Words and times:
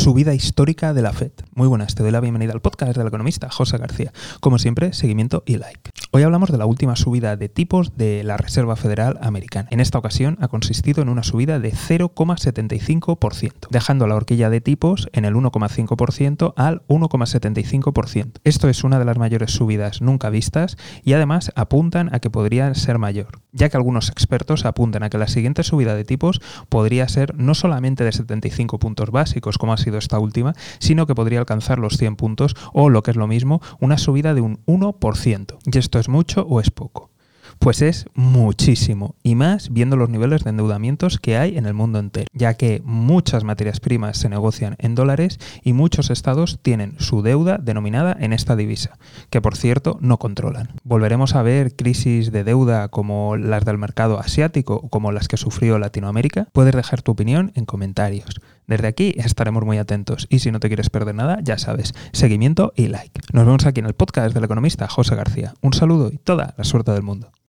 subida 0.00 0.32
histórica 0.32 0.94
de 0.94 1.02
la 1.02 1.12
Fed. 1.12 1.32
Muy 1.54 1.68
buenas, 1.68 1.94
te 1.94 2.02
doy 2.02 2.10
la 2.10 2.20
bienvenida 2.20 2.54
al 2.54 2.62
podcast 2.62 2.96
del 2.96 3.06
economista 3.06 3.50
José 3.50 3.76
García. 3.76 4.14
Como 4.40 4.58
siempre, 4.58 4.94
seguimiento 4.94 5.42
y 5.44 5.58
like. 5.58 5.90
Hoy 6.10 6.22
hablamos 6.22 6.50
de 6.50 6.56
la 6.56 6.64
última 6.64 6.96
subida 6.96 7.36
de 7.36 7.50
tipos 7.50 7.98
de 7.98 8.24
la 8.24 8.38
Reserva 8.38 8.76
Federal 8.76 9.18
Americana. 9.20 9.68
En 9.70 9.78
esta 9.78 9.98
ocasión 9.98 10.38
ha 10.40 10.48
consistido 10.48 11.02
en 11.02 11.10
una 11.10 11.22
subida 11.22 11.58
de 11.60 11.72
0,75%, 11.72 13.68
dejando 13.68 14.06
la 14.06 14.14
horquilla 14.14 14.48
de 14.48 14.62
tipos 14.62 15.10
en 15.12 15.26
el 15.26 15.34
1,5% 15.34 16.54
al 16.56 16.80
1,75%. 16.88 18.40
Esto 18.42 18.70
es 18.70 18.82
una 18.84 18.98
de 18.98 19.04
las 19.04 19.18
mayores 19.18 19.50
subidas 19.50 20.00
nunca 20.00 20.30
vistas 20.30 20.78
y 21.04 21.12
además 21.12 21.52
apuntan 21.56 22.08
a 22.14 22.20
que 22.20 22.30
podría 22.30 22.74
ser 22.74 22.96
mayor, 22.96 23.39
ya 23.52 23.68
que 23.68 23.76
algunos 23.76 24.08
expertos 24.08 24.64
apuntan 24.64 25.02
a 25.02 25.10
que 25.10 25.18
la 25.18 25.28
siguiente 25.28 25.62
subida 25.62 25.94
de 25.94 26.04
tipos 26.04 26.40
podría 26.68 27.08
ser 27.08 27.34
no 27.36 27.54
solamente 27.54 28.04
de 28.04 28.12
75 28.12 28.78
puntos 28.78 29.10
básicos, 29.10 29.58
como 29.58 29.72
ha 29.72 29.76
sido 29.76 29.98
esta 29.98 30.18
última, 30.18 30.54
sino 30.78 31.06
que 31.06 31.14
podría 31.14 31.40
alcanzar 31.40 31.78
los 31.78 31.96
100 31.96 32.16
puntos 32.16 32.56
o, 32.72 32.88
lo 32.88 33.02
que 33.02 33.10
es 33.10 33.16
lo 33.16 33.26
mismo, 33.26 33.60
una 33.80 33.98
subida 33.98 34.34
de 34.34 34.40
un 34.40 34.64
1%. 34.66 35.58
Y 35.72 35.78
esto 35.78 35.98
es 35.98 36.08
mucho 36.08 36.42
o 36.42 36.60
es 36.60 36.70
poco? 36.70 37.09
Pues 37.60 37.82
es 37.82 38.06
muchísimo, 38.14 39.16
y 39.22 39.34
más 39.34 39.70
viendo 39.70 39.98
los 39.98 40.08
niveles 40.08 40.44
de 40.44 40.50
endeudamientos 40.50 41.18
que 41.18 41.36
hay 41.36 41.58
en 41.58 41.66
el 41.66 41.74
mundo 41.74 41.98
entero, 41.98 42.26
ya 42.32 42.54
que 42.54 42.80
muchas 42.86 43.44
materias 43.44 43.80
primas 43.80 44.16
se 44.16 44.30
negocian 44.30 44.76
en 44.78 44.94
dólares 44.94 45.38
y 45.62 45.74
muchos 45.74 46.08
estados 46.08 46.58
tienen 46.62 46.94
su 46.98 47.20
deuda 47.20 47.58
denominada 47.58 48.16
en 48.18 48.32
esta 48.32 48.56
divisa, 48.56 48.96
que 49.28 49.42
por 49.42 49.58
cierto 49.58 49.98
no 50.00 50.16
controlan. 50.18 50.70
¿Volveremos 50.84 51.34
a 51.34 51.42
ver 51.42 51.76
crisis 51.76 52.32
de 52.32 52.44
deuda 52.44 52.88
como 52.88 53.36
las 53.36 53.66
del 53.66 53.76
mercado 53.76 54.18
asiático 54.18 54.76
o 54.76 54.88
como 54.88 55.12
las 55.12 55.28
que 55.28 55.36
sufrió 55.36 55.78
Latinoamérica? 55.78 56.48
Puedes 56.52 56.74
dejar 56.74 57.02
tu 57.02 57.12
opinión 57.12 57.52
en 57.56 57.66
comentarios. 57.66 58.40
Desde 58.66 58.88
aquí 58.88 59.12
estaremos 59.18 59.66
muy 59.66 59.76
atentos 59.76 60.26
y 60.30 60.38
si 60.38 60.50
no 60.50 60.60
te 60.60 60.68
quieres 60.68 60.88
perder 60.88 61.14
nada, 61.14 61.40
ya 61.42 61.58
sabes, 61.58 61.92
seguimiento 62.12 62.72
y 62.74 62.88
like. 62.88 63.20
Nos 63.34 63.44
vemos 63.44 63.66
aquí 63.66 63.80
en 63.80 63.86
el 63.86 63.94
podcast 63.94 64.32
del 64.32 64.44
economista 64.44 64.88
José 64.88 65.14
García. 65.14 65.52
Un 65.60 65.74
saludo 65.74 66.08
y 66.10 66.16
toda 66.16 66.54
la 66.56 66.64
suerte 66.64 66.92
del 66.92 67.02
mundo. 67.02 67.30